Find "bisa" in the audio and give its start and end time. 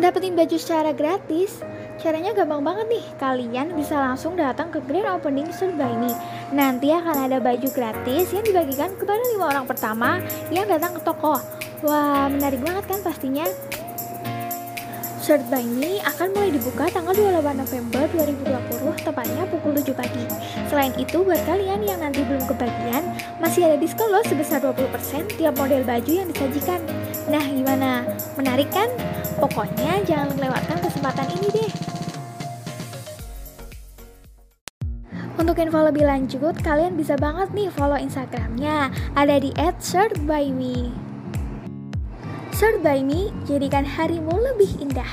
3.76-4.00, 37.00-37.16